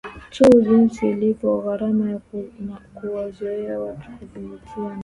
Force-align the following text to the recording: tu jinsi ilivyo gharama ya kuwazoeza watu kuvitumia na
tu 0.33 0.59
jinsi 0.61 1.09
ilivyo 1.09 1.61
gharama 1.61 2.09
ya 2.11 2.19
kuwazoeza 2.95 3.79
watu 3.79 4.11
kuvitumia 4.11 4.59
na 4.89 4.99